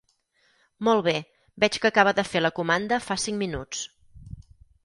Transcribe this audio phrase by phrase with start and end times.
[0.87, 1.13] Molt bé,
[1.65, 3.87] veig que acaba de fer la comanda fa cinc minuts.